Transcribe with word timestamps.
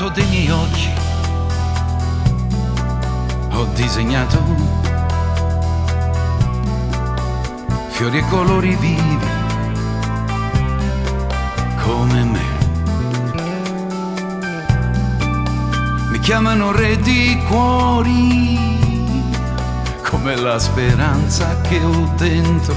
lato 0.00 0.08
dei 0.08 0.26
miei 0.28 0.50
occhi 0.50 0.88
ho 3.50 3.64
disegnato 3.74 4.42
fiori 7.88 8.18
e 8.18 8.24
colori 8.28 8.74
vivi 8.76 9.18
come 11.82 12.24
me. 12.24 12.58
Mi 16.10 16.18
chiamano 16.20 16.72
re 16.72 16.96
di 16.98 17.38
cuori 17.46 18.58
come 20.02 20.34
la 20.36 20.58
speranza 20.58 21.60
che 21.60 21.78
ho 21.82 22.10
dentro, 22.16 22.74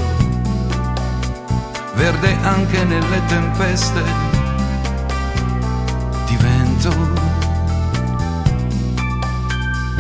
verde 1.94 2.38
anche 2.42 2.84
nelle 2.84 3.26
tempeste 3.28 4.43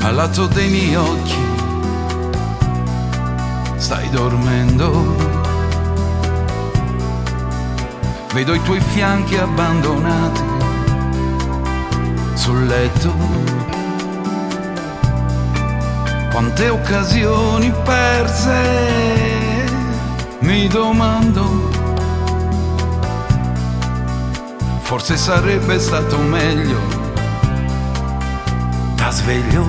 al 0.04 0.16
lato 0.16 0.48
dei 0.48 0.70
miei 0.70 0.96
occhi. 0.96 1.36
Stai 3.78 4.10
dormendo. 4.10 5.16
Vedo 8.34 8.54
i 8.54 8.62
tuoi 8.64 8.82
fianchi 8.82 9.38
abbandonati 9.38 10.42
sul 12.34 12.66
letto. 12.66 13.14
Quante 16.32 16.70
occasioni 16.70 17.72
perse 17.84 18.52
mi 20.40 20.68
domando. 20.68 21.72
Forse 24.82 25.16
sarebbe 25.16 25.80
stato 25.80 26.18
meglio 26.18 27.13
sveglio. 29.14 29.64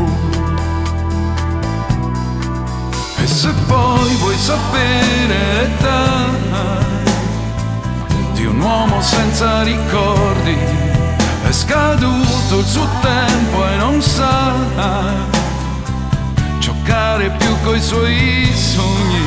E 3.17 3.27
se 3.27 3.51
poi 3.67 4.15
vuoi 4.17 4.39
sapere 4.39 5.27
l'età 5.27 6.33
di 8.33 8.47
un 8.47 8.61
uomo 8.61 9.03
senza 9.03 9.63
ricordi, 9.63 10.57
è 11.47 11.53
scaduto 11.53 12.59
il 12.59 12.65
suo 12.65 12.89
tempo 13.03 13.69
e 13.69 13.77
non 13.77 14.01
sa 14.01 14.53
giocare 16.59 17.31
più 17.31 17.55
coi 17.65 17.81
suoi 17.81 18.51
sogni, 18.55 19.27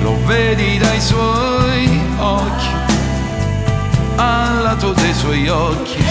lo 0.00 0.16
vedi 0.24 0.78
dai 0.78 1.00
suoi 1.00 2.00
occhi 2.18 2.80
al 4.16 4.62
lato 4.62 4.92
dei 4.92 5.14
suoi 5.14 5.48
occhi. 5.48 6.04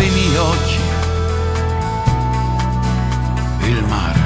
Dei 0.00 0.08
miei 0.08 0.36
occhi 0.36 0.78
il 3.68 3.84
mare. 3.86 4.18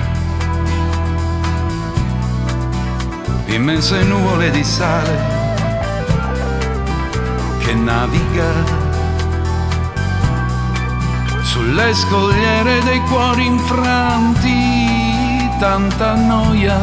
Immense 3.47 4.05
nuvole 4.05 4.53
di 4.53 4.63
sale 4.63 5.19
che 7.59 7.75
naviga 7.75 8.53
sulle 11.43 11.93
scogliere 11.93 12.81
dei 12.85 13.01
cuori 13.09 13.47
infranti, 13.47 15.51
tanta 15.59 16.15
noia. 16.15 16.79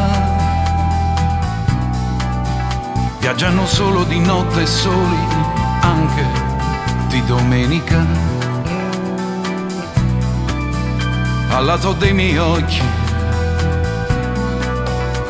Viaggiano 3.20 3.66
solo 3.66 4.04
di 4.04 4.18
notte 4.18 4.66
soli, 4.66 5.24
anche 5.80 6.26
di 7.08 7.24
domenica. 7.24 8.41
Al 11.52 11.66
lato 11.66 11.92
dei 11.92 12.14
miei 12.14 12.38
occhi, 12.38 12.80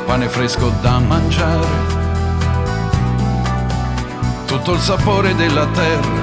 pane 0.06 0.28
fresco 0.28 0.72
da 0.80 1.00
mangiare, 1.00 1.66
tutto 4.46 4.74
il 4.74 4.78
sapore 4.78 5.34
della 5.34 5.66
terra 5.66 6.20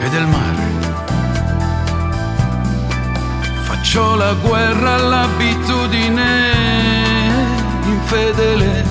e 0.00 0.08
del 0.10 0.26
mare. 0.26 0.68
Faccio 3.62 4.16
la 4.16 4.34
guerra 4.34 4.94
all'abitudine 4.94 6.52
infedele. 7.86 8.84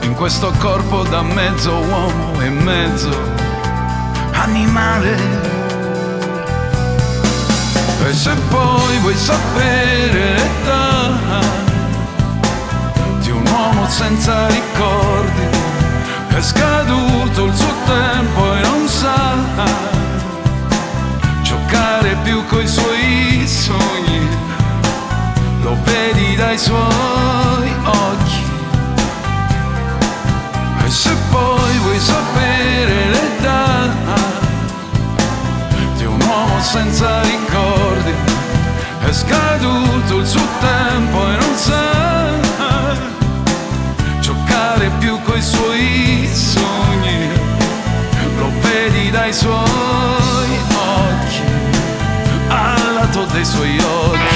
In 0.00 0.14
questo 0.14 0.50
corpo 0.58 1.02
da 1.02 1.22
mezzo 1.22 1.74
uomo 1.74 2.40
e 2.40 2.48
mezzo 2.48 3.49
animale. 4.42 5.16
E 8.06 8.12
se 8.12 8.34
poi 8.48 8.98
vuoi 8.98 9.16
sapere 9.16 10.34
l'età 10.34 11.18
di 13.20 13.30
un 13.30 13.46
uomo 13.46 13.88
senza 13.88 14.48
ricordi, 14.48 15.46
è 16.28 16.40
scaduto 16.40 17.44
il 17.44 17.54
suo 17.54 17.74
tempo 17.86 18.54
e 18.54 18.60
non 18.60 18.88
sa 18.88 19.18
giocare 21.42 22.16
più 22.24 22.44
coi 22.46 22.66
suoi 22.66 23.46
sogni, 23.46 24.28
lo 25.62 25.76
vedi 25.84 26.34
dai 26.36 26.58
suoi 26.58 27.72
occhi. 27.84 28.19
senza 36.72 37.20
ricordi, 37.22 38.12
è 39.04 39.12
scaduto 39.12 40.18
il 40.18 40.26
suo 40.26 40.46
tempo 40.60 41.18
e 41.28 41.36
non 41.36 41.54
sa 41.56 42.94
giocare 44.20 44.88
più 45.00 45.20
coi 45.22 45.42
suoi 45.42 46.28
sogni, 46.32 47.28
lo 48.38 48.52
vedi 48.60 49.10
dai 49.10 49.32
suoi 49.32 49.50
occhi, 50.76 51.42
al 52.46 52.94
lato 52.94 53.24
dei 53.32 53.44
suoi 53.44 53.76
occhi. 53.80 54.29